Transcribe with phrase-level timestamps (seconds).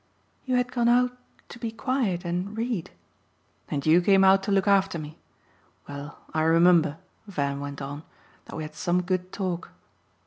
[0.45, 1.15] "You had gone out
[1.49, 2.89] to be quiet and read!"
[3.69, 5.19] "And you came out to look after me.
[5.87, 8.01] Well, I remember," Van went on,
[8.45, 9.69] "that we had some good talk."